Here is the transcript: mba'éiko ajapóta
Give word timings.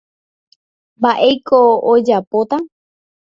mba'éiko 0.97 1.59
ajapóta 1.93 2.57